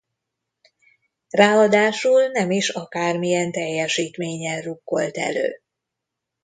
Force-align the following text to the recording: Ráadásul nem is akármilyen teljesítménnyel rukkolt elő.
Ráadásul 1.29 2.27
nem 2.27 2.51
is 2.51 2.69
akármilyen 2.69 3.51
teljesítménnyel 3.51 4.61
rukkolt 4.61 5.17
elő. 5.17 5.61